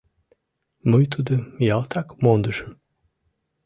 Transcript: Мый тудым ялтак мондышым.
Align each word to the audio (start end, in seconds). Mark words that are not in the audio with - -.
Мый 0.89 1.05
тудым 1.13 1.41
ялтак 1.75 2.07
мондышым. 2.23 2.71